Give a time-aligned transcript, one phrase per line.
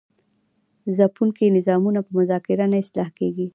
[0.95, 3.47] ځپونکي نظامونه په مذاکره نه اصلاح کیږي.